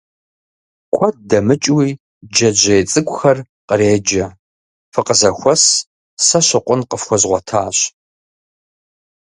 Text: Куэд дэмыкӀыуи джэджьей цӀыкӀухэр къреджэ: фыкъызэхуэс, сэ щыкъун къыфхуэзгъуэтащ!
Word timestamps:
Куэд 0.93 1.15
дэмыкӀыуи 1.29 1.89
джэджьей 2.33 2.81
цӀыкӀухэр 2.91 3.37
къреджэ: 3.67 4.23
фыкъызэхуэс, 4.93 5.63
сэ 6.25 6.39
щыкъун 6.47 6.81
къыфхуэзгъуэтащ! 6.89 7.77